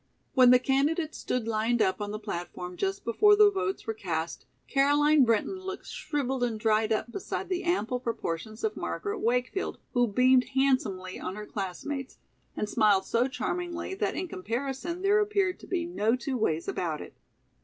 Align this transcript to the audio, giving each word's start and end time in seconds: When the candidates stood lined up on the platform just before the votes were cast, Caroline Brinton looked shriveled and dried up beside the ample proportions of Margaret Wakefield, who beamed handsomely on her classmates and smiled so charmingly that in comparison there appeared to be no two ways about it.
When 0.33 0.49
the 0.49 0.57
candidates 0.57 1.19
stood 1.19 1.47
lined 1.47 1.79
up 1.79 2.01
on 2.01 2.09
the 2.09 2.17
platform 2.17 2.75
just 2.75 3.05
before 3.05 3.35
the 3.35 3.51
votes 3.51 3.85
were 3.85 3.93
cast, 3.93 4.47
Caroline 4.67 5.25
Brinton 5.25 5.59
looked 5.59 5.85
shriveled 5.85 6.41
and 6.43 6.59
dried 6.59 6.91
up 6.91 7.11
beside 7.11 7.49
the 7.49 7.61
ample 7.63 7.99
proportions 7.99 8.63
of 8.63 8.75
Margaret 8.75 9.19
Wakefield, 9.19 9.77
who 9.93 10.07
beamed 10.07 10.45
handsomely 10.55 11.19
on 11.19 11.35
her 11.35 11.45
classmates 11.45 12.17
and 12.57 12.67
smiled 12.67 13.05
so 13.05 13.27
charmingly 13.27 13.93
that 13.93 14.15
in 14.15 14.27
comparison 14.27 15.03
there 15.03 15.19
appeared 15.19 15.59
to 15.59 15.67
be 15.67 15.85
no 15.85 16.15
two 16.15 16.35
ways 16.35 16.67
about 16.67 16.99
it. 16.99 17.13